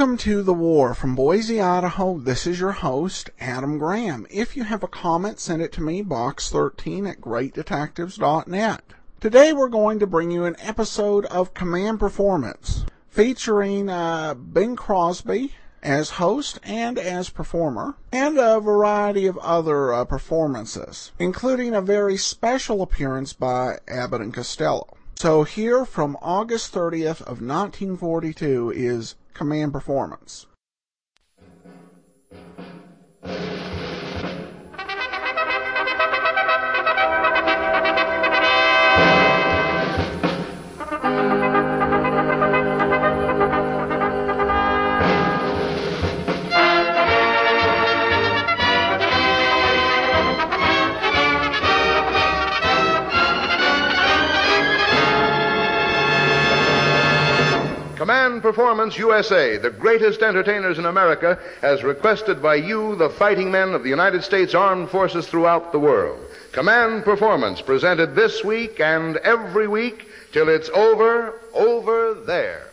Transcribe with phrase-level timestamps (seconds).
[0.00, 2.16] Welcome to The War from Boise, Idaho.
[2.16, 4.26] This is your host, Adam Graham.
[4.30, 8.82] If you have a comment, send it to me, box13 at greatdetectives.net.
[9.20, 15.52] Today we're going to bring you an episode of Command Performance featuring uh, Bing Crosby
[15.82, 22.16] as host and as performer, and a variety of other uh, performances, including a very
[22.16, 24.96] special appearance by Abbott and Costello.
[25.16, 30.46] So here from August 30th of 1942 is Command Performance.
[58.98, 63.88] USA, the greatest entertainers in America, as requested by you, the fighting men of the
[63.88, 66.20] United States Armed Forces throughout the world.
[66.52, 72.66] Command Performance presented this week and every week till it's over, over there.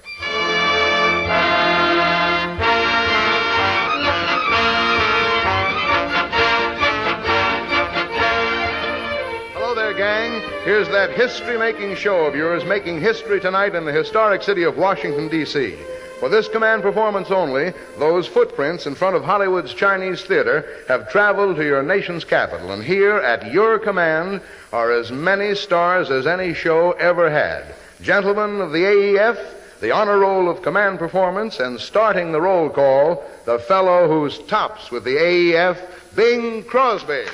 [9.53, 10.41] Hello there, gang.
[10.63, 14.77] Here's that history making show of yours making history tonight in the historic city of
[14.77, 15.77] Washington, D.C.
[16.19, 21.57] For this command performance only, those footprints in front of Hollywood's Chinese Theater have traveled
[21.57, 22.71] to your nation's capital.
[22.71, 24.41] And here, at your command,
[24.73, 27.75] are as many stars as any show ever had.
[28.01, 29.37] Gentlemen of the AEF,
[29.79, 34.89] the honor roll of command performance, and starting the roll call, the fellow who's tops
[34.89, 35.77] with the AEF,
[36.15, 37.25] Bing Crosby.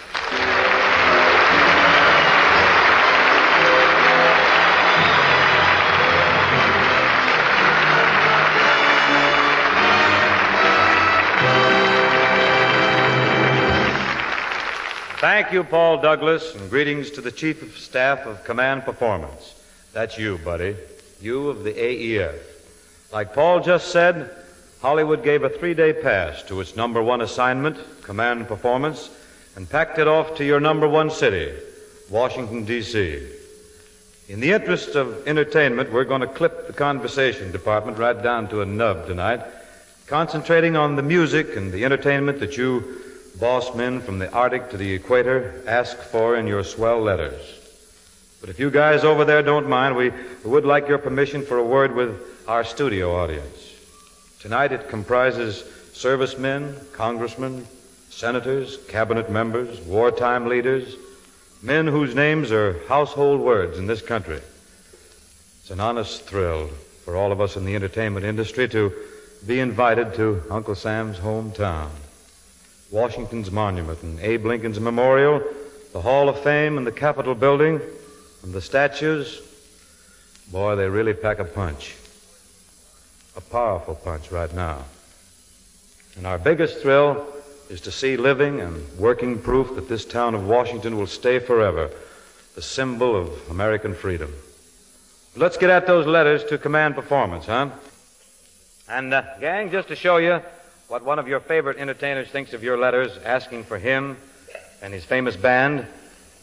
[15.24, 19.56] Thank you, Paul Douglas, and greetings to the Chief of Staff of Command Performance.
[19.94, 20.76] That's you, buddy.
[21.22, 22.38] You of the AEF.
[23.14, 24.30] Like Paul just said,
[24.82, 29.10] Hollywood gave a three day pass to its number one assignment, Command Performance,
[29.56, 31.54] and packed it off to your number one city,
[32.10, 33.26] Washington, D.C.
[34.28, 38.60] In the interest of entertainment, we're going to clip the conversation department right down to
[38.60, 39.40] a nub tonight,
[40.06, 43.03] concentrating on the music and the entertainment that you
[43.40, 47.42] boss men from the Arctic to the equator ask for in your swell letters.
[48.42, 50.12] But if you guys over there don't mind, we
[50.44, 53.74] would like your permission for a word with our studio audience.
[54.40, 55.64] Tonight it comprises
[55.94, 57.66] servicemen, congressmen,
[58.10, 60.96] senators, cabinet members, wartime leaders,
[61.62, 64.42] men whose names are household words in this country.
[65.62, 66.68] It's an honest thrill
[67.06, 68.92] for all of us in the entertainment industry to
[69.48, 71.90] be invited to Uncle Sam's hometown.
[72.94, 75.42] Washington's monument and Abe Lincoln's memorial,
[75.94, 77.82] the Hall of Fame and the Capitol building,
[78.44, 79.42] and the statues,
[80.52, 81.96] boy, they really pack a punch.
[83.36, 84.86] A powerful punch right now.
[86.18, 87.26] And our biggest thrill
[87.68, 91.90] is to see living and working proof that this town of Washington will stay forever
[92.54, 94.32] the symbol of American freedom.
[95.36, 97.72] Let's get at those letters to command performance, huh?
[98.88, 100.44] And, uh, gang, just to show you
[100.94, 104.16] what one of your favorite entertainers thinks of your letters asking for him
[104.80, 105.88] and his famous band,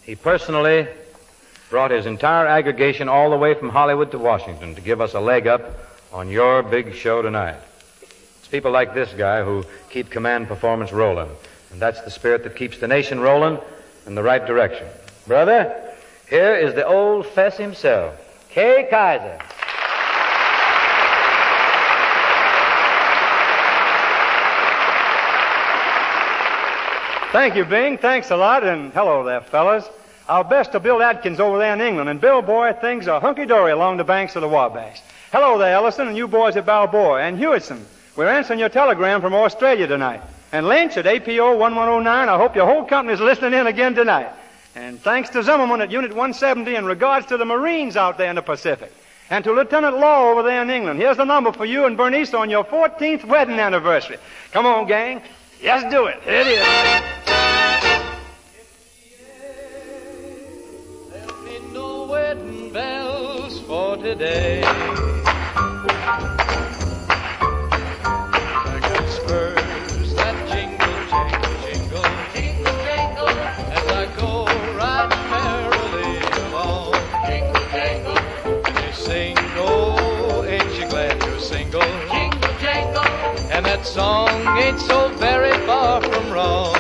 [0.03, 0.89] he personally
[1.69, 5.21] brought his entire aggregation all the way from Hollywood to Washington to give us a
[5.21, 5.63] leg up
[6.13, 7.61] on your big show tonight.
[8.41, 11.31] It's people like this guy who keep command performance rolling,
[11.71, 13.57] and that's the spirit that keeps the nation rolling
[14.05, 14.89] in the right direction.
[15.29, 15.95] Brother,
[16.29, 18.17] here is the old fess himself,
[18.51, 19.60] Kay Kyser.
[27.33, 27.97] Thank you, Bing.
[27.97, 29.89] Thanks a lot, and hello there, fellas.
[30.29, 33.71] Our best to Bill Atkins over there in England, and Bill, boy, things are hunky-dory
[33.71, 35.01] along the banks of the Wabash.
[35.31, 37.87] Hello there, Ellison, and you boys at Balboa, and Hewitson.
[38.17, 40.23] We're answering your telegram from Australia tonight.
[40.51, 44.33] And Lynch at APO 1109, I hope your whole company's listening in again tonight.
[44.75, 48.37] And thanks to Zimmerman at Unit 170 in regards to the Marines out there in
[48.37, 48.93] the Pacific.
[49.31, 50.99] And to Lieutenant Law over there in England.
[50.99, 54.19] Here's the number for you and Bernice on your 14th wedding anniversary.
[54.51, 55.23] Come on, gang.
[55.63, 56.21] Yes, do it.
[56.23, 57.20] Here it is.
[64.11, 64.61] Today.
[68.81, 72.09] The spurs that jingle, jangle, jingle,
[72.83, 73.29] jingle,
[73.71, 74.47] as I go
[75.31, 76.99] merrily along.
[77.25, 78.19] Jingle,
[78.67, 81.83] and they sing, oh, ain't you glad you're single?
[82.11, 83.07] Jingle, jangle,
[83.55, 84.29] and that song
[84.59, 86.80] ain't so very far from wrong.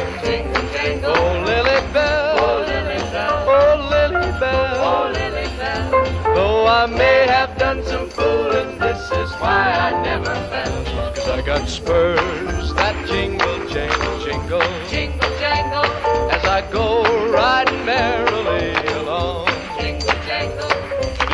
[6.72, 11.12] I may have done some fooling, this is Why I never fell.
[11.14, 14.62] Cause I got spurs that jingle, jangle, jingle.
[14.88, 15.84] Jingle, jangle,
[16.30, 17.02] As I go
[17.32, 18.70] riding merrily
[19.00, 19.48] along.
[19.80, 20.70] jingle, jangle,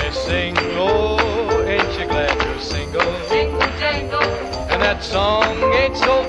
[0.01, 3.03] They sing, oh, ain't you glad you're single?
[3.29, 4.23] jingle, jangle,
[4.73, 6.25] And that song ain't so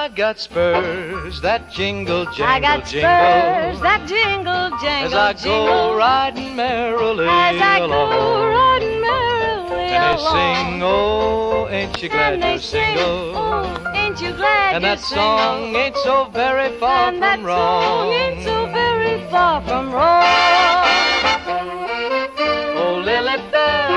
[0.00, 3.82] I got spurs that jingle, jingle, I got jingle.
[3.82, 5.66] that jingle, jangle, As I jingle.
[5.66, 8.10] go riding merrily As I along.
[8.10, 10.70] go riding merrily And they along.
[10.70, 13.36] sing, oh, ain't you glad and they you're sing, single?
[13.36, 15.80] oh, ain't you glad and that song single?
[15.82, 17.82] ain't so very far and from that wrong.
[17.84, 20.24] song ain't so very far from wrong.
[22.82, 23.92] Oh, Lily Bell,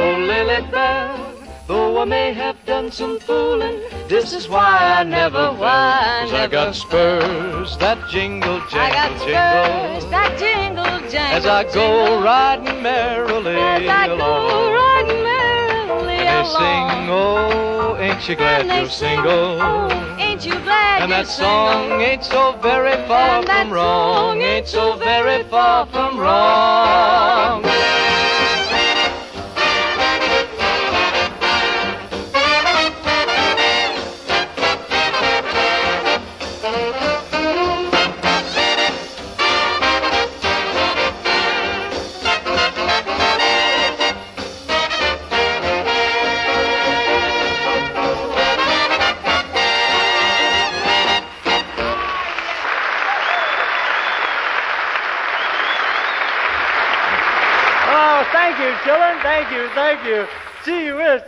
[0.00, 1.34] oh, Lily Bell,
[1.66, 2.59] though I may have
[2.92, 8.80] some fooling, this is why I never I Cause I got spurs that jingle, jingle,
[8.80, 10.10] I got spurs jingle.
[10.10, 14.72] that jingle, jangle, As I go riding merrily As I go along.
[14.72, 16.58] riding merrily And they along.
[16.58, 19.58] sing, oh, ain't you glad you're sing, single?
[19.62, 24.40] Oh, ain't you glad And that song ain't so very far from wrong.
[24.40, 27.62] Ain't so very far from wrong.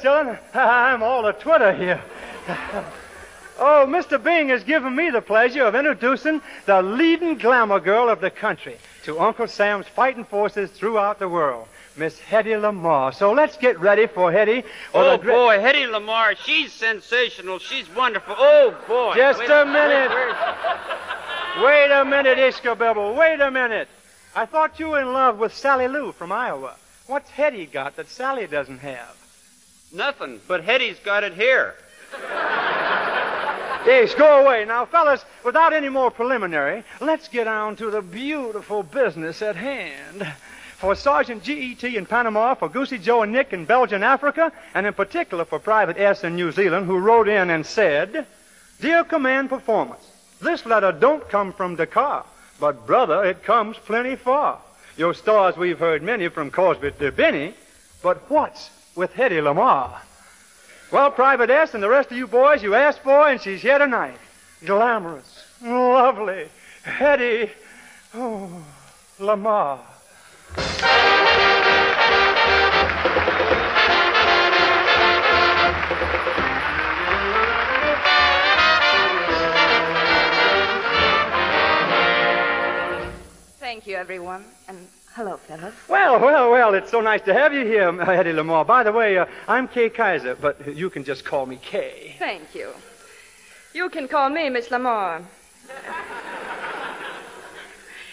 [0.54, 2.02] I'm all a twitter here.
[3.58, 4.22] oh, Mr.
[4.22, 8.76] Bing has given me the pleasure of introducing the leading glamour girl of the country
[9.04, 11.66] to Uncle Sam's fighting forces throughout the world,
[11.96, 13.14] Miss Hedy Lamarr.
[13.14, 14.64] So let's get ready for Hedy.
[14.94, 17.58] Oh the boy, Hedy Lamarr, she's sensational.
[17.58, 18.34] She's wonderful.
[18.38, 19.14] Oh boy.
[19.16, 20.10] Just Wait- a minute.
[20.10, 20.36] wait-
[21.62, 23.14] Wait a minute, Ish Kabibble.
[23.14, 23.86] Wait a minute.
[24.34, 26.76] I thought you were in love with Sally Lou from Iowa.
[27.06, 29.14] What's Hedy got that Sally doesn't have?
[29.92, 31.74] Nothing, but Hedy's got it here.
[33.84, 34.64] Yes, go away.
[34.64, 40.24] Now, fellas, without any more preliminary, let's get on to the beautiful business at hand.
[40.76, 41.96] For Sergeant G.E.T.
[41.96, 45.98] in Panama, for Goosey Joe and Nick in Belgian Africa, and in particular for Private
[45.98, 48.24] S in New Zealand, who wrote in and said,
[48.80, 50.04] Dear Command Performance,
[50.40, 52.24] this letter don't come from Dakar,
[52.60, 54.60] but brother, it comes plenty far.
[54.96, 57.54] Your stars we've heard many from Crosby to Benny,
[58.00, 60.00] but what's with Hedy Lamarr?
[60.90, 63.78] Well, Private S and the rest of you boys, you asked for, and she's here
[63.78, 64.18] tonight.
[64.64, 66.48] Glamorous, lovely,
[66.84, 67.50] Hedy,
[68.14, 68.64] oh,
[69.18, 69.80] Lamarr.
[83.58, 84.44] Thank you, everyone.
[84.68, 85.74] And hello, fellas.
[85.88, 88.66] Well, well, well, it's so nice to have you here, Hedy Lamarr.
[88.66, 92.16] By the way, uh, I'm Kay Kyser, but you can just call me Kay.
[92.18, 92.70] Thank you.
[93.74, 95.22] You can call me Miss Lamarr.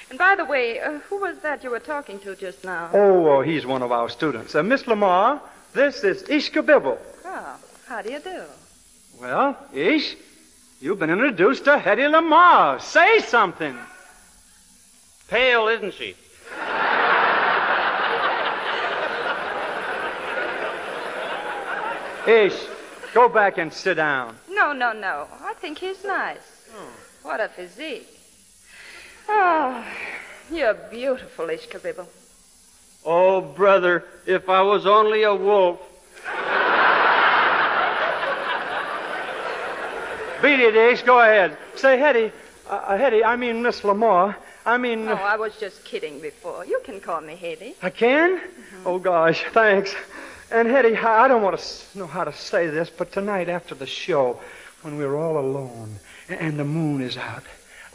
[0.10, 2.90] and by the way, uh, who was that you were talking to just now?
[2.94, 4.56] Oh, oh he's one of our students.
[4.56, 5.42] Uh, Miss Lamarr,
[5.74, 6.98] this is Ish Kabibble.
[7.26, 8.44] Oh, how do you do?
[9.20, 10.16] Well, Ish,
[10.80, 12.82] you've been introduced to Hedy Lamarr.
[12.82, 13.78] Say something.
[15.30, 16.16] Pale, isn't she?
[22.30, 22.54] Ish,
[23.16, 24.36] go back and sit down.
[24.52, 25.28] No, no, no.
[25.42, 26.62] I think he's nice.
[26.76, 26.92] Oh.
[27.24, 28.08] What a physique.
[29.28, 29.84] Oh,
[30.52, 32.06] you're beautiful, Ish Kabibble.
[33.04, 35.80] Oh, brother, if I was only a wolf.
[40.44, 41.02] Beat it, Ace.
[41.02, 41.58] Go ahead.
[41.76, 42.32] Say, Hedy,
[42.70, 44.36] uh, uh, Hedy, I mean Miss Lamarr.
[44.68, 46.64] I mean, Oh, I was just kidding before.
[46.64, 47.74] You can call me Hedy.
[47.82, 48.38] I can?
[48.38, 48.88] Mm-hmm.
[48.88, 49.96] Oh, gosh, thanks.
[50.52, 53.86] And Hedy, I don't want to know how to say this, but tonight after the
[53.86, 54.40] show,
[54.82, 55.96] when we're all alone
[56.28, 57.44] and the moon is out,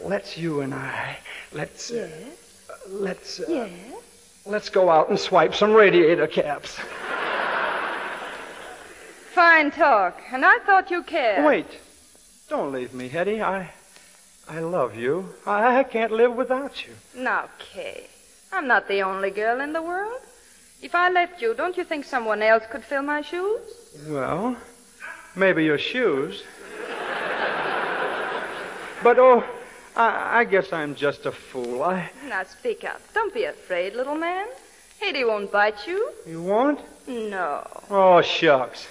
[0.03, 1.19] let's you and I,
[1.53, 2.09] let's, uh,
[2.89, 3.71] let's, uh, Yes.
[4.47, 6.79] let's go out and swipe some radiator caps.
[9.33, 10.21] Fine talk.
[10.31, 11.45] And I thought you cared.
[11.45, 11.67] Wait,
[12.49, 13.43] don't leave me, Hedy.
[13.43, 13.69] I,
[14.49, 15.29] I love you.
[15.45, 16.93] I, I can't live without you.
[17.17, 18.07] Now, Kay,
[18.53, 20.21] I'm not the only girl in the world.
[20.85, 23.63] If I left you, don't you think someone else could fill my shoes?
[24.07, 24.55] Well,
[25.35, 26.43] maybe your shoes.
[29.03, 29.43] but oh,
[29.97, 31.83] I, I guess I'm just a fool.
[31.83, 33.01] I, Now, speak up.
[33.15, 34.47] Don't be afraid, little man.
[35.01, 36.11] Hedy won't bite you.
[36.27, 36.81] you won't?
[37.09, 37.67] No.
[37.89, 38.87] Oh, shucks.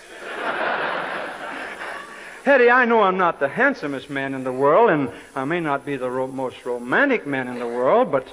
[2.43, 5.85] Hedy, I know I'm not the handsomest man in the world, and I may not
[5.85, 8.27] be the ro- most romantic man in the world, but,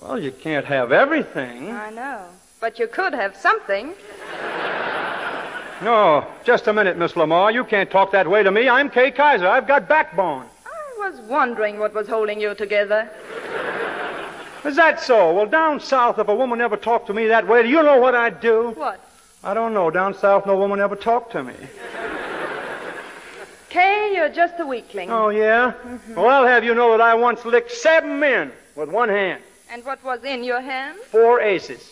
[0.00, 1.70] well, you can't have everything.
[1.72, 2.28] I know.
[2.62, 3.92] But you could have something.
[5.82, 7.52] No, just a minute, Miss Lamarr.
[7.52, 8.68] You can't talk that way to me.
[8.68, 9.48] I'm Kay Kyser.
[9.48, 10.46] I've got backbone.
[10.64, 13.10] I was wondering what was holding you together.
[14.64, 15.34] Is that so?
[15.34, 17.98] Well, down south, if a woman ever talked to me that way, do you know
[17.98, 18.70] what I'd do?
[18.76, 19.00] What?
[19.42, 19.90] I don't know.
[19.90, 21.54] Down south, no woman ever talked to me.
[23.70, 25.10] Kay, you're just a weakling.
[25.10, 25.72] Oh, yeah?
[25.84, 26.14] Mm-hmm.
[26.14, 29.42] Well, I'll have you know that I once licked seven men with one hand.
[29.68, 31.00] And what was in your hand?
[31.10, 31.91] Four aces.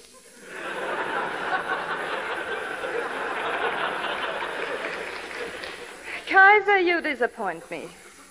[6.31, 7.89] Kyser, you disappoint me.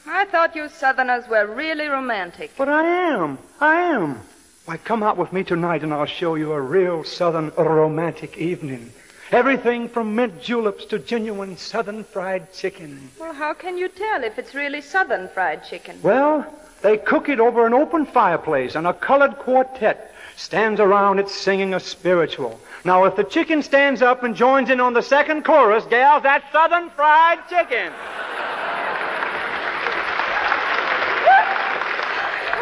[0.08, 2.52] I thought you Southerners were really romantic.
[2.58, 3.38] But I am.
[3.60, 4.22] I am.
[4.64, 8.94] Why, come out with me tonight and I'll show you a real southern romantic evening.
[9.32, 13.12] Everything from mint juleps to genuine southern fried chicken.
[13.20, 16.00] Well, how can you tell if it's really Southern fried chicken?
[16.02, 16.48] Well,
[16.82, 21.74] they cook it over an open fireplace, and a colored quartet stands around it singing
[21.74, 22.60] a spiritual.
[22.86, 26.50] Now, if the chicken stands up and joins in on the second chorus, gals, that's
[26.52, 27.92] Southern Fried Chicken.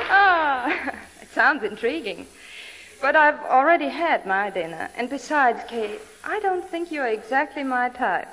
[0.09, 2.25] Ah, it sounds intriguing.
[2.99, 4.89] But I've already had my dinner.
[4.95, 8.27] And besides, Kate, I don't think you're exactly my type.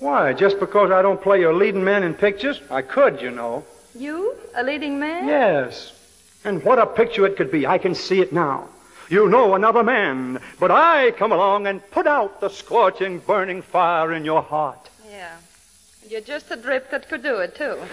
[0.00, 2.60] Why, just because I don't play your leading man in pictures?
[2.68, 3.64] I could, you know.
[3.94, 5.26] You, a leading man?
[5.26, 5.92] Yes.
[6.44, 7.66] And what a picture it could be.
[7.66, 8.68] I can see it now.
[9.08, 14.12] You know another man, but I come along and put out the scorching, burning fire
[14.12, 14.88] in your heart.
[15.10, 15.36] Yeah.
[16.08, 17.76] You're just a drip that could do it, too.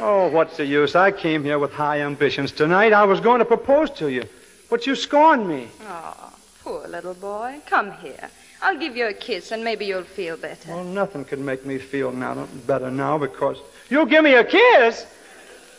[0.00, 0.96] Oh, what's the use?
[0.96, 2.92] I came here with high ambitions tonight.
[2.92, 4.24] I was going to propose to you,
[4.68, 5.68] but you scorned me.
[5.82, 6.32] Oh,
[6.64, 7.60] poor little boy.
[7.66, 8.28] Come here.
[8.64, 10.70] I'll give you a kiss, and maybe you'll feel better.
[10.70, 13.58] Well, nothing could make me feel now better now because
[13.90, 15.04] you'll give me a kiss.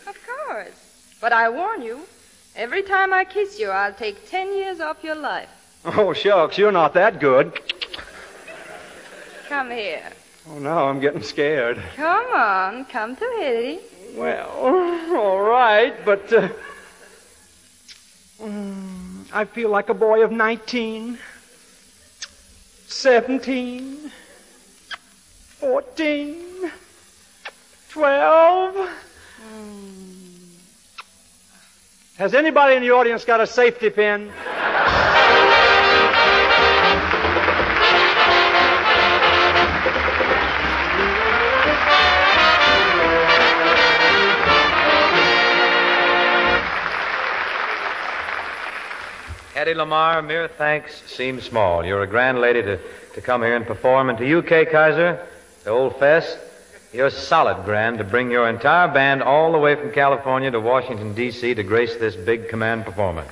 [0.07, 1.17] Of course.
[1.19, 2.01] But I warn you,
[2.55, 5.49] every time I kiss you, I'll take ten years off your life.
[5.83, 7.59] Oh, shucks, you're not that good.
[9.49, 10.03] Come here.
[10.47, 11.81] Oh, now I'm getting scared.
[11.95, 13.79] Come on, come to Hedy.
[14.15, 14.47] Well,
[15.11, 16.49] all right, but uh,
[18.39, 21.17] mm, I feel like a boy of 19,
[22.95, 24.09] 17,
[25.59, 26.71] 14,
[27.89, 28.75] 12.
[28.75, 29.85] Hmm.
[32.17, 34.31] Has anybody in the audience got a safety pin?
[49.55, 51.85] Hedy Lamarr, mere thanks seem small.
[51.85, 52.77] You're a grand lady to,
[53.13, 54.09] to come here and perform.
[54.09, 55.25] And to you, Kay Kyser,
[55.63, 56.37] the old fess,
[56.91, 61.13] you're solid grand to bring your entire band all the way from California to Washington,
[61.13, 61.53] D.C.
[61.53, 63.31] to grace this big command performance.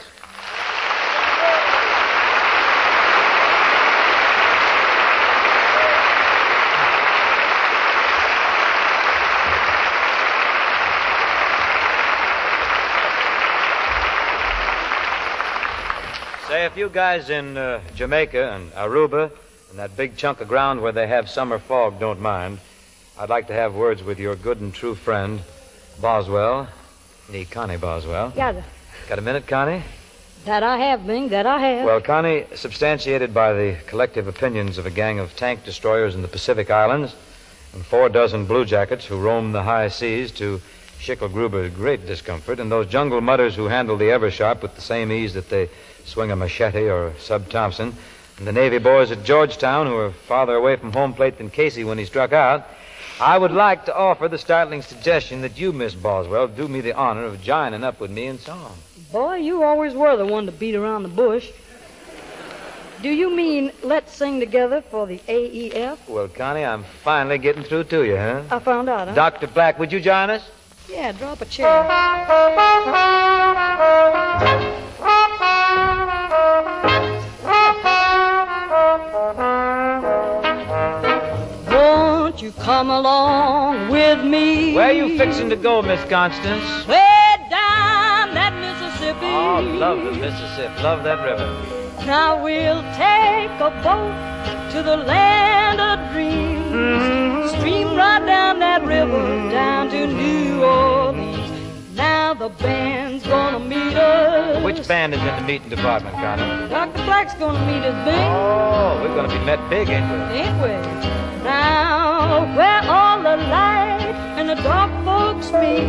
[16.74, 19.30] If you guys in uh, Jamaica and Aruba
[19.70, 22.58] and that big chunk of ground where they have summer fog don't mind,
[23.16, 25.42] I'd like to have words with your good and true friend,
[26.02, 26.68] Boswell,
[27.30, 28.34] the Connie Boswell.
[28.36, 28.64] Yeah,
[29.08, 29.84] Got a minute, Connie?
[30.46, 31.86] that I have, Bing, that I have.
[31.86, 36.28] Well, Connie, substantiated by the collective opinions of a gang of tank destroyers in the
[36.28, 37.14] Pacific Islands
[37.74, 40.60] and four dozen bluejackets who roam the high seas to
[41.00, 45.36] Schicklgruber's great discomfort, and those jungle mutters who handle the Eversharp with the same ease
[45.36, 45.70] that they
[46.06, 47.96] swing a machete or Sub Thompson,
[48.38, 51.84] and the Navy boys at Georgetown, who were farther away from home plate than Casey
[51.84, 52.68] when he struck out,
[53.20, 56.94] I would like to offer the startling suggestion that you, Miss Boswell, do me the
[56.94, 58.76] honor of joining up with me in song.
[59.12, 61.52] Boy, you always were the one to beat around the bush.
[63.04, 65.98] Do you mean let's sing together for the AEF?
[66.08, 68.44] Well, Connie, I'm finally getting through to you, huh?
[68.50, 69.14] I found out, huh?
[69.14, 69.48] Dr.
[69.48, 70.50] Black, would you join us?
[70.90, 71.84] Yeah, drop a chair.
[82.44, 84.74] You come along with me?
[84.74, 86.86] Where are you fixing to go, Miss Constance?
[86.86, 89.28] Way down that Mississippi.
[89.28, 90.84] Oh, love the Mississippi.
[90.84, 91.48] Love that river.
[92.06, 96.66] Now we'll take a boat to the land of dreams.
[96.74, 97.60] Mm-hmm.
[97.60, 101.33] Stream right down that river down to New Orleans.
[101.96, 104.64] Now the band's gonna meet us.
[104.64, 106.70] Which band is in the meeting department, Connie?
[106.70, 107.04] Dr.
[107.06, 108.16] Black's gonna meet us, Bing.
[108.18, 110.18] Oh, we're going to be met big, ain't we?
[110.42, 110.74] Ain't we?
[111.44, 114.02] Now, where all the light
[114.38, 115.86] and the dark folks meet,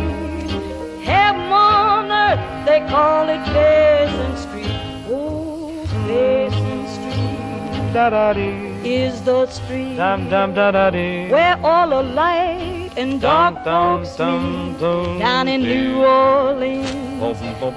[1.03, 4.79] heaven on earth, they call it Basin Street.
[5.09, 5.71] Oh,
[6.07, 8.73] Basin Street Da da dee.
[8.83, 11.29] is the street Dum dum da da dee.
[11.31, 14.79] where all the light and dark folks meet.
[15.19, 16.89] Down in New Orleans,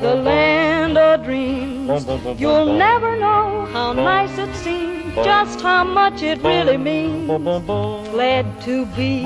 [0.00, 2.06] the land of dreams.
[2.40, 7.26] You'll never know how nice it seems, just how much it really means.
[8.10, 9.22] Glad to be,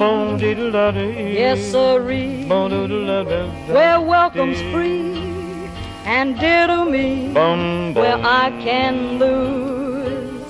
[1.34, 5.69] yes, sirree, where welcome's free,
[6.04, 10.43] and dear to me, where I can lose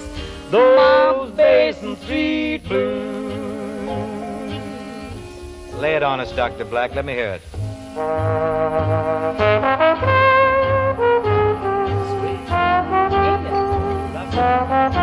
[0.53, 3.12] my Basin Street blues.
[5.83, 6.65] Lay it on us, Dr.
[6.65, 6.95] Black.
[6.95, 7.43] Let me hear it.
[14.95, 15.02] Oh,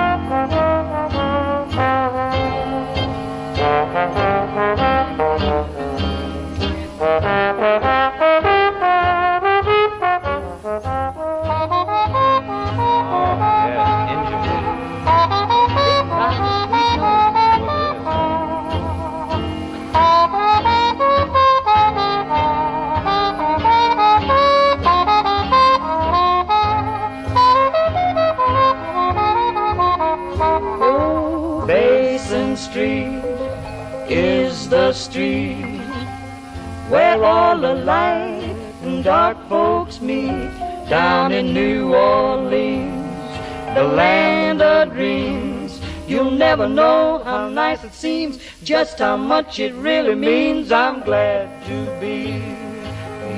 [48.64, 50.72] just how much it really means.
[50.72, 52.44] I'm glad to be,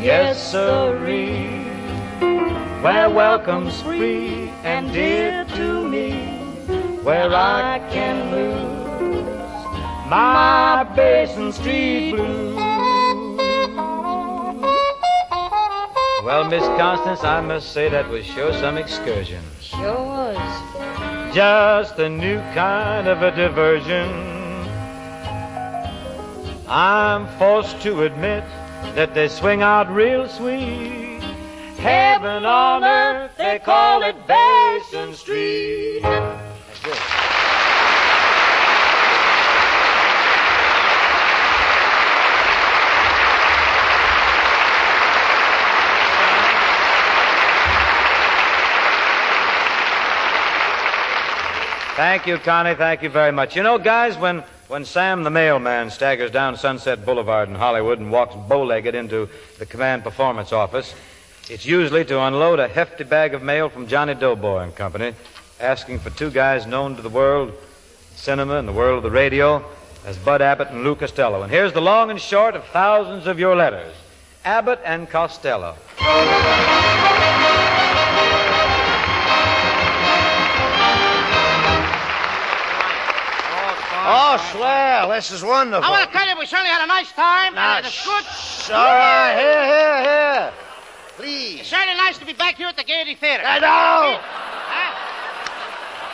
[0.04, 1.64] yes, sirree,
[2.82, 6.42] where welcome's free and dear to me
[7.04, 8.82] where I can lose
[10.10, 12.56] my Basin Street blues.
[16.24, 19.44] Well, Miss Constance, I must say that was sure some excursion.
[19.60, 21.36] Sure was.
[21.36, 24.31] Just a new kind of a diversion.
[26.74, 28.46] I'm forced to admit
[28.96, 31.20] that they swing out real sweet.
[31.80, 36.00] Heaven on earth, they call it Basin Street.
[51.98, 52.76] Thank you, Connie.
[52.76, 53.58] Thank you very much.
[53.58, 58.10] You know, guys, when, when Sam the mailman staggers down Sunset Boulevard in Hollywood and
[58.10, 59.28] walks bow legged into
[59.60, 60.96] the command performance office,
[61.50, 65.14] it's usually to unload a hefty bag of mail from Johnny Doughboy and Company,
[65.60, 67.52] asking for two guys known to the world,
[68.16, 69.62] cinema and the world of the radio,
[70.06, 71.42] as Bud Abbott and Lou Costello.
[71.42, 73.94] And here's the long and short of thousands of your letters
[74.46, 75.76] Abbott and Costello.
[84.34, 85.10] Oh, swell.
[85.10, 85.84] This is wonderful.
[85.84, 87.56] I want to tell you, we certainly had a nice time.
[87.56, 88.24] Now, and it's good.
[88.74, 90.54] All right, here, here, here.
[91.18, 91.60] Please.
[91.62, 93.44] It's certainly nice to be back here at the Gaiety Theater.
[93.46, 94.20] I know.
[94.22, 94.92] Huh?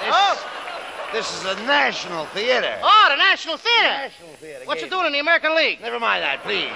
[0.06, 1.10] This, Oh.
[1.14, 2.78] this is the National Theater.
[2.84, 3.88] Oh, the National Theater.
[3.88, 4.66] National Theater.
[4.66, 4.96] What's it Gaiety.
[4.96, 5.80] doing in the American League?
[5.82, 6.72] Never mind that, please.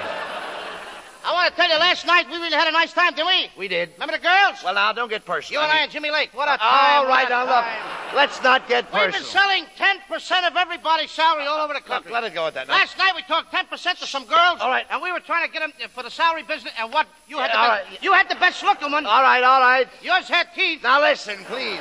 [1.23, 3.49] I want to tell you, last night we really had a nice time, didn't we?
[3.57, 3.89] We did.
[3.93, 4.57] Remember the girls?
[4.63, 5.61] Well, now, don't get personal.
[5.61, 6.31] You and I and Jimmy Lake.
[6.33, 7.07] What a uh, All time.
[7.07, 8.15] right, what a now, look.
[8.15, 9.05] Let's not get personal.
[9.05, 12.11] We've been selling 10% of everybody's salary all over the country.
[12.11, 12.67] Look, let it go at that.
[12.67, 12.73] Now.
[12.73, 14.59] Last night we talked 10% to some girls.
[14.61, 14.85] All right.
[14.89, 16.73] And we were trying to get them uh, for the salary business.
[16.79, 17.07] And what?
[17.27, 17.89] You had Yeah, the all best.
[17.91, 18.03] right.
[18.03, 19.05] You had the best looking one.
[19.05, 19.87] All right, all right.
[20.01, 20.81] Yours had teeth.
[20.83, 21.79] Now, listen, please.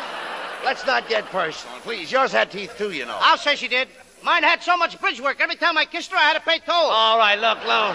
[0.62, 2.12] Let's not get personal, please.
[2.12, 3.16] Yours had teeth, too, you know.
[3.18, 3.88] I'll say she did.
[4.22, 5.40] Mine had so much bridge work.
[5.40, 6.74] Every time I kissed her, I had to pay toll.
[6.74, 7.88] All right, look, Lou.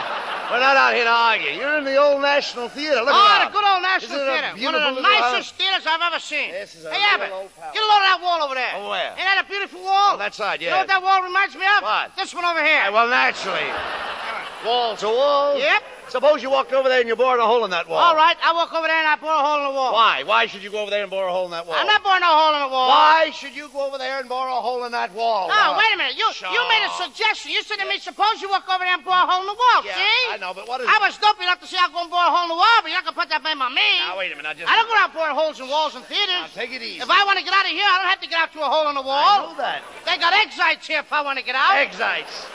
[0.49, 1.51] We're not out here to argue.
[1.57, 3.01] You're in the old National Theater.
[3.01, 3.41] Look at ah, that.
[3.41, 4.49] oh, the good old National Theater.
[4.61, 6.51] One of the nicest theaters I've ever seen.
[6.51, 7.29] This is a hey, Abbott,
[7.73, 8.73] get a load of that wall over there.
[8.77, 9.09] Oh, where?
[9.17, 10.13] Ain't that a beautiful wall?
[10.13, 10.67] On that side, yeah.
[10.67, 11.81] You know what that wall reminds me of?
[11.81, 12.15] What?
[12.15, 12.91] This one over here.
[12.93, 13.65] Well, naturally.
[14.65, 15.57] Wall to wall.
[15.57, 15.81] Yep.
[16.09, 17.97] Suppose you walked over there and you bored a hole in that wall.
[17.99, 19.93] All right, I walk over there and I bore a hole in the wall.
[19.93, 20.23] Why?
[20.23, 21.75] Why should you go over there and bore a hole in that wall?
[21.77, 22.89] I'm not boring a hole in the wall.
[22.89, 25.49] Why should you go over there and bore a hole in that wall?
[25.49, 26.15] Oh, Now, wait a minute.
[26.17, 26.51] You Sure.
[26.51, 27.51] you made a suggestion.
[27.51, 29.57] You said to me, suppose you walk over there and bore a hole in the
[29.57, 29.81] wall.
[29.83, 30.21] Yeah, see?
[30.31, 32.21] I know, but what is I was stupid enough to say I'll go and bore
[32.21, 33.89] a hole in the wall, but you're not going to put that blame on me.
[34.05, 34.49] Now, wait a minute.
[34.49, 34.69] I just...
[34.69, 36.47] I don't go around boring holes in walls and theaters.
[36.47, 37.01] Now, take it easy.
[37.01, 38.61] If I want to get out of here, I don't have to get out to
[38.61, 39.17] a hole in the wall.
[39.19, 39.81] I know that.
[40.05, 41.75] They got exites here if I want to get out.
[41.81, 42.45] Exites.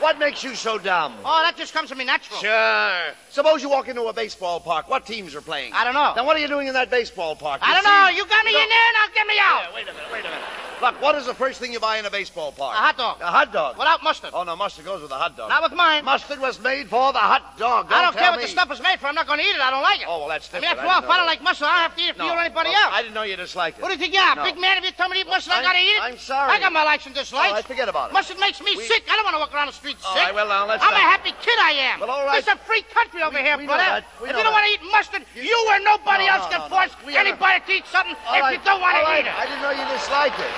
[0.00, 1.14] What makes you so dumb?
[1.24, 2.38] Oh, that just comes to me natural.
[2.40, 3.14] Sure.
[3.30, 4.88] Suppose you walk into a baseball park.
[4.88, 5.72] What teams are playing?
[5.72, 6.12] I don't know.
[6.14, 7.60] Then what are you doing in that baseball park?
[7.62, 8.08] I don't see- know.
[8.08, 9.62] You got me You in there, now get me out.
[9.70, 10.63] Yeah, wait a minute, wait a minute.
[10.84, 12.74] Look, what is the first thing you buy in a baseball park?
[12.74, 13.16] A hot dog.
[13.22, 13.78] A hot dog.
[13.78, 14.30] Without mustard.
[14.34, 15.48] Oh, no, mustard goes with a hot dog.
[15.48, 16.04] Not with mine.
[16.04, 17.88] Mustard was made for the hot dog.
[17.90, 19.06] I don't care what the stuff is made for.
[19.06, 19.60] I'm not going to eat it.
[19.64, 20.06] I don't like it.
[20.06, 20.76] Oh, well, that's I different.
[20.76, 22.28] mean, after all, if I don't like mustard, I don't have to eat it for
[22.28, 22.32] No.
[22.32, 22.92] you or anybody Well, else.
[22.92, 23.82] I didn't know you disliked it.
[23.82, 24.12] What do you think?
[24.12, 24.44] Yeah, No.
[24.44, 24.76] big man.
[24.76, 26.02] If you tell me to eat mustard, I I'm- got to eat it.
[26.04, 26.52] I'm sorry.
[26.52, 27.48] I got my likes and dislikes.
[27.48, 28.12] All right, forget about it.
[28.12, 29.08] Mustard makes me We- sick.
[29.08, 30.22] I don't want to walk around the street All sick.
[30.24, 32.00] right, well, now, let's I'm not- a happy kid, I am.
[32.00, 32.38] Well, all right.
[32.38, 34.04] It's a free country over We- here, we brother.
[34.20, 37.24] If you don't want to eat mustard, you, or nobody else can force We have
[37.24, 39.32] a- anybody to eat something if you don't want to eat it.
[39.32, 40.52] I didn't know you disliked it.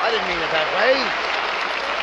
[0.00, 0.94] I didn't mean it that way.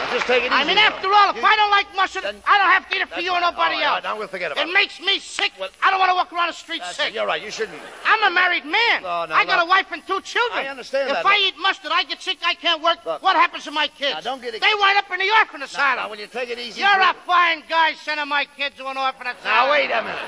[0.05, 0.53] Now, just take it easy.
[0.53, 2.95] I mean, after all, if You- I don't like mustard, Then- I don't have to
[2.95, 4.03] eat it for you or nobody All right, all right, else.
[4.03, 4.73] Now we'll forget about It it.
[4.73, 5.53] makes me sick.
[5.58, 6.99] Well- I don't want to walk around the street sick.
[6.99, 7.13] right.
[7.13, 7.41] You're right.
[7.41, 7.81] You shouldn't.
[8.05, 9.01] I'm a married man.
[9.01, 9.65] No, no, I got look.
[9.67, 10.65] a wife and two children.
[10.65, 11.39] I understand if that, I look.
[11.47, 12.38] eat mustard, I get sick.
[12.45, 12.99] I can't work.
[13.05, 13.23] Look.
[13.23, 14.13] What happens to my kids?
[14.15, 14.62] Now, don't get it.
[14.62, 16.03] They wind up in the orphan asylum.
[16.03, 16.81] now, will you take it easy?
[16.81, 19.43] You're a fine guy sending my kids to an orphan asylum.
[19.43, 20.19] Now, wait a minute.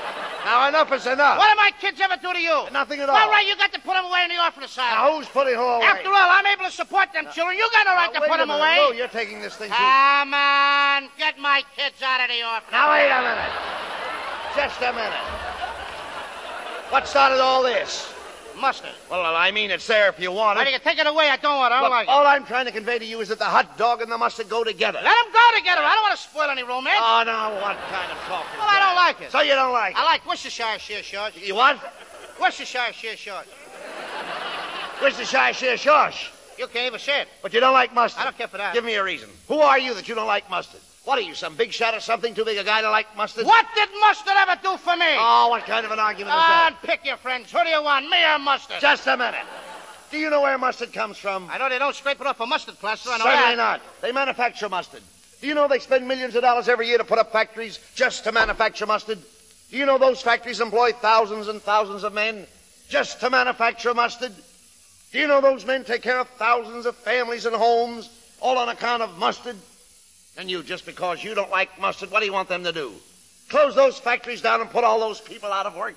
[0.48, 1.36] Now, enough is enough.
[1.36, 2.72] What did my kids ever do to you?
[2.72, 3.28] Nothing at All all.
[3.28, 4.96] right, you got to put them away in the orphan asylum.
[4.96, 5.84] Now, who's putting who away?
[5.84, 7.58] After all, I'm able to support them children.
[7.58, 8.80] You got no right to put them away.
[8.80, 9.76] Lou, you're taking this thing too...
[9.76, 12.72] Come on, get my kids out of the orphan.
[12.72, 13.52] Now, wait a minute.
[14.56, 15.28] Just a minute.
[16.88, 18.14] What started all this?
[18.58, 18.90] Mustard.
[19.10, 20.66] Well, I mean, it's there if you want Why it.
[20.66, 21.28] do you take it away?
[21.30, 21.76] I don't want it.
[21.76, 22.10] I don't Look, like it.
[22.10, 24.48] all I'm trying to convey to you is that the hot dog and the mustard
[24.48, 24.98] go together.
[25.02, 25.82] Let them go together.
[25.82, 26.98] I don't want to spoil any romance.
[27.00, 29.32] Oh, now, what kind of talk is well, I don't like it.
[29.32, 30.04] So you don't like I it?
[30.04, 31.36] like Worcestershire sheer shorts.
[31.36, 31.78] You what?
[32.40, 33.48] Worcestershire sheer shorts.
[35.02, 36.30] Worcestershire sheer shush.
[36.58, 37.28] You can't even say it.
[37.42, 38.20] But you don't like mustard.
[38.20, 38.74] I don't care for that.
[38.74, 39.28] Give me a reason.
[39.46, 40.80] Who are you that you don't like mustard?
[41.08, 42.34] What are you, some big shot or something?
[42.34, 43.46] Too big a guy to like mustard?
[43.46, 45.06] What did mustard ever do for me?
[45.18, 46.76] Oh, what kind of an argument is On, that?
[46.82, 47.50] pick your friends.
[47.50, 48.76] Who do you want, me or mustard?
[48.78, 49.40] Just a minute.
[50.10, 51.48] Do you know where mustard comes from?
[51.50, 53.08] I know they don't scrape it off a mustard plaster.
[53.08, 53.80] I know Certainly that.
[53.80, 53.80] not.
[54.02, 55.00] They manufacture mustard.
[55.40, 58.24] Do you know they spend millions of dollars every year to put up factories just
[58.24, 59.18] to manufacture mustard?
[59.70, 62.46] Do you know those factories employ thousands and thousands of men
[62.90, 64.32] just to manufacture mustard?
[65.12, 68.10] Do you know those men take care of thousands of families and homes
[68.42, 69.56] all on account of mustard?
[70.38, 72.92] And you, just because you don't like mustard, what do you want them to do?
[73.48, 75.96] Close those factories down and put all those people out of work?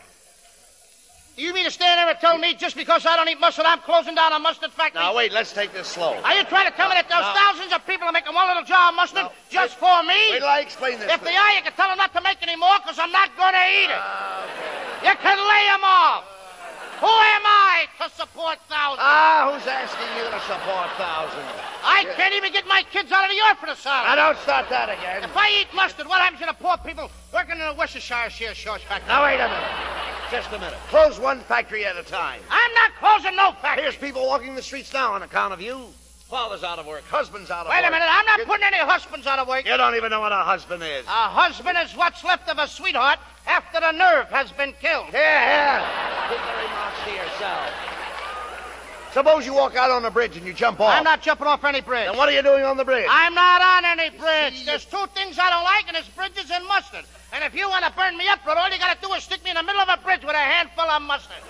[1.38, 3.66] Do You mean to stand there and tell me just because I don't eat mustard,
[3.66, 5.00] I'm closing down a mustard factory?
[5.00, 6.18] Now, wait, let's take this slow.
[6.24, 7.34] Are you trying to tell me that those No.
[7.38, 9.32] thousands of people are making one little jar of mustard No.
[9.50, 10.18] just for me?
[10.32, 11.12] Wait till I explain this.
[11.14, 13.30] If they are, you can tell them not to make any more because I'm not
[13.38, 14.02] going to eat it.
[14.02, 14.44] Ah,
[15.06, 16.26] You can lay them off.
[17.02, 19.02] Who am I to support thousands?
[19.02, 21.50] Ah, who's asking you to support thousands?
[21.82, 25.24] I can't even get my kids out of the orphan Now, don't start that again.
[25.24, 28.54] If I eat mustard, what happens to the poor people working in the Worcestershire shear
[28.54, 29.08] shorts factory?
[29.08, 29.74] Now, wait a minute.
[30.30, 30.78] Just a minute.
[30.90, 32.40] Close one factory at a time.
[32.52, 33.82] I'm not closing no factory.
[33.82, 35.88] Here's people walking the streets now on account of you.
[36.30, 37.04] Father's out of work.
[37.10, 37.82] Husband's out of Wait work.
[37.82, 39.66] Wait a minute, I'm not You- putting any husbands out of work.
[39.66, 41.06] You don't even know what a husband is.
[41.08, 45.08] A husband is what's left of a sweetheart after the nerve has been killed.
[45.08, 45.82] Here, here.
[47.06, 47.70] To yourself.
[49.14, 50.96] Suppose you walk out on the bridge and you jump off.
[50.96, 52.08] I'm not jumping off any bridge.
[52.08, 53.08] Then what are you doing on the bridge?
[53.10, 54.66] I'm not on any bridge.
[54.66, 57.04] There's two things I don't like, and it's bridges and mustard.
[57.34, 59.24] And if you want to burn me up, brother, all you got to do is
[59.24, 61.44] stick me in the middle of a bridge with a handful of mustard.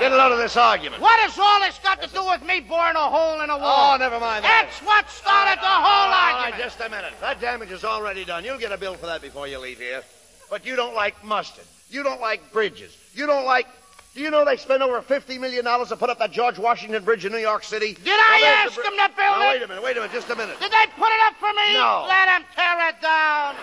[0.00, 1.00] Get a load of this argument.
[1.02, 3.94] What has all this got to do with me boring a hole in a wall?
[3.94, 4.66] Oh, never mind that.
[4.66, 6.62] That's what started the whole All right, argument.
[6.62, 7.12] just a minute.
[7.20, 8.44] That damage is already done.
[8.44, 10.02] You'll get a bill for that before you leave here.
[10.50, 11.64] But you don't like mustard.
[11.90, 12.96] You don't like bridges.
[13.14, 13.66] You don't like.
[14.14, 17.24] Do you know they spend over $50 million to put up that George Washington Bridge
[17.24, 17.94] in New York City?
[17.94, 19.52] Did I Well, ask the them to build Now, it?
[19.54, 20.58] wait a minute, wait a minute, just a minute.
[20.58, 21.74] Did they put it up for me?
[21.74, 22.06] No.
[22.08, 23.54] Let them tear it down.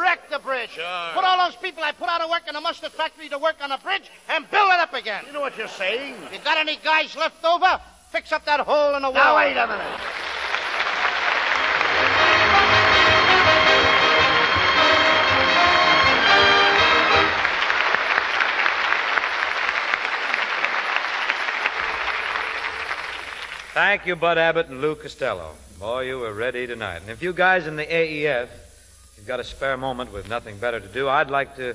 [0.00, 0.76] Wreck the bridge.
[0.76, 0.86] bridge.
[1.14, 3.56] Put all those people I put out of work in the mustard factory to work
[3.60, 5.24] on the bridge and build it up again.
[5.26, 6.14] You know what you're saying?
[6.32, 7.80] You got any guys left over?
[8.12, 9.14] Fix up that hole in the wall.
[9.14, 10.00] Now, wait a minute.
[23.80, 25.54] Thank you, Bud Abbott and Lou Costello.
[25.78, 26.98] Boy, you were ready tonight.
[27.00, 28.48] And if you guys in the AEF,
[29.16, 31.74] you've got a spare moment with nothing better to do, I'd like to,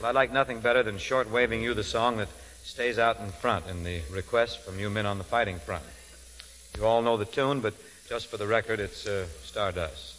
[0.00, 2.28] well, I'd like nothing better than short waving you the song that
[2.64, 5.84] stays out in front in the request from you men on the fighting front.
[6.78, 7.74] You all know the tune, but
[8.08, 10.11] just for the record, it's uh, Stardust.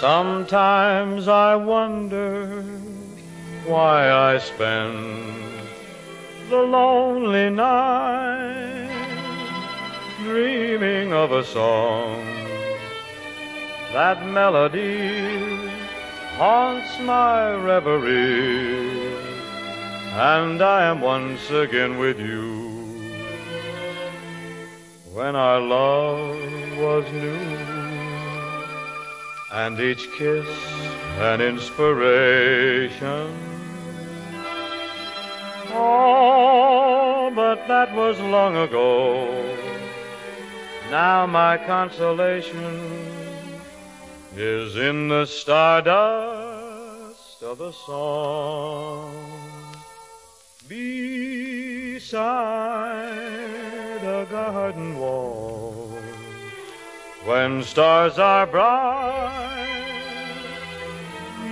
[0.00, 2.62] Sometimes I wonder
[3.64, 5.72] why I spend
[6.50, 8.90] the lonely night
[10.22, 12.22] dreaming of a song.
[13.94, 15.70] That melody
[16.36, 19.16] haunts my reverie,
[20.12, 22.68] and I am once again with you.
[25.14, 26.36] When our love
[26.76, 27.65] was new
[29.56, 30.46] and each kiss
[31.18, 33.34] an inspiration.
[35.72, 39.26] Oh, but that was long ago.
[40.90, 42.82] Now my consolation
[44.36, 45.82] is in the stardust
[47.42, 49.14] of a song
[50.68, 52.12] beside
[54.04, 55.55] a garden wall.
[57.26, 59.66] When stars are bright,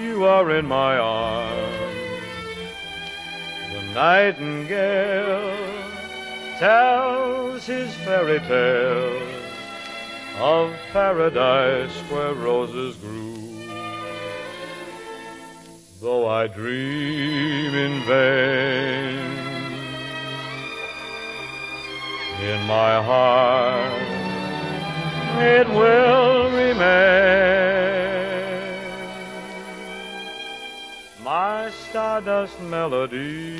[0.00, 1.98] you are in my arms.
[3.72, 5.58] The nightingale
[6.60, 9.20] tells his fairy tale
[10.38, 13.34] of paradise where roses grew.
[16.00, 19.24] Though I dream in vain,
[22.48, 24.13] in my heart
[25.40, 26.94] it will remain.
[31.22, 33.58] My stardust melody,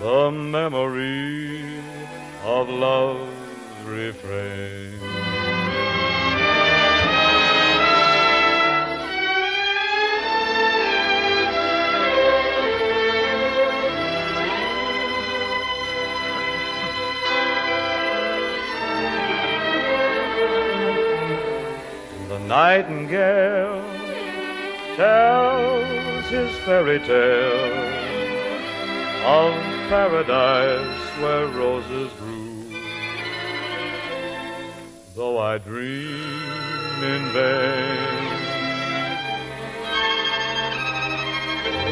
[0.00, 1.80] the memory
[2.44, 5.25] of love's refrain.
[22.46, 23.82] Nightingale
[24.94, 27.96] tells his fairy tale
[29.26, 29.52] of
[29.88, 32.72] paradise where roses grew.
[35.16, 38.26] Though I dream in vain,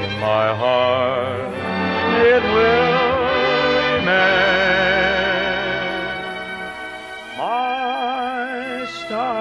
[0.03, 1.55] in my heart
[2.27, 4.64] it will remain.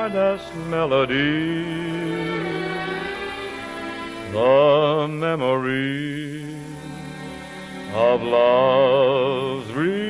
[0.03, 1.63] Stardust melody,
[4.33, 6.57] the memory
[7.93, 10.02] of love's Well,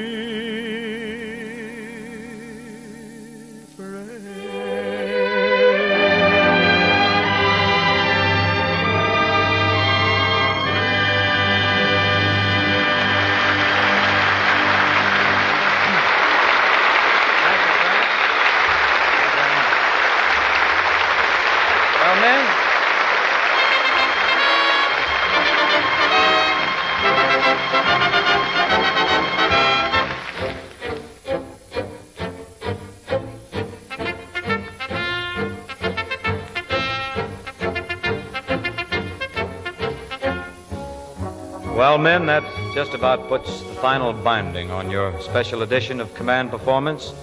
[41.93, 46.49] Well, men, that just about puts the final binding on your special edition of Command
[46.49, 47.13] Performance,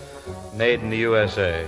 [0.54, 1.66] made in the USA,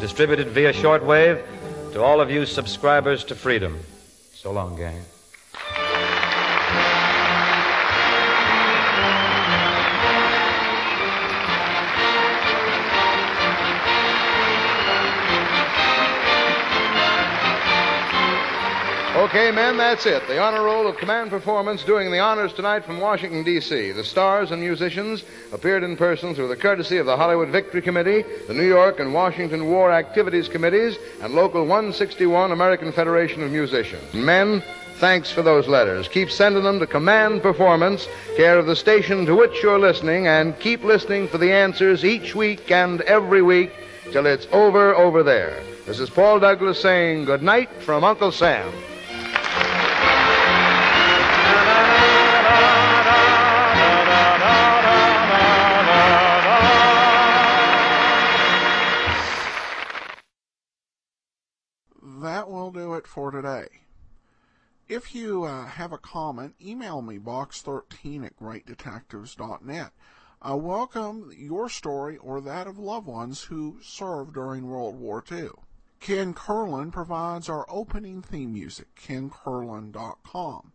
[0.00, 1.44] distributed via shortwave
[1.92, 3.78] to all of you subscribers to Freedom.
[4.32, 5.02] So long, gang.
[19.20, 20.26] Okay, men, that's it.
[20.28, 23.92] The honor roll of command performance doing the honors tonight from Washington, D.C.
[23.92, 28.24] The stars and musicians appeared in person through the courtesy of the Hollywood Victory Committee,
[28.48, 34.14] the New York and Washington War Activities Committees, and Local 161 American Federation of Musicians.
[34.14, 34.62] Men,
[34.94, 36.08] Thanks for those letters.
[36.08, 38.06] Keep sending them to Command Performance,
[38.36, 42.34] care of the station to which you're listening, and keep listening for the answers each
[42.34, 43.72] week and every week
[44.12, 45.62] till it's over over there.
[45.86, 48.70] This is Paul Douglas saying good night from Uncle Sam.
[63.10, 63.66] For today.
[64.88, 69.90] If you uh, have a comment, email me box13 at greatdetectives.net.
[70.40, 75.50] I welcome your story or that of loved ones who served during World War II.
[75.98, 80.72] Ken Curlin provides our opening theme music, kencurlin.com.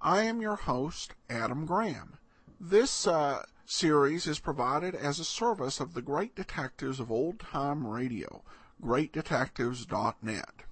[0.00, 2.18] I am your host, Adam Graham.
[2.58, 7.86] This uh, series is provided as a service of the great detectives of old time
[7.86, 8.42] radio,
[8.82, 10.64] greatdetectives.net.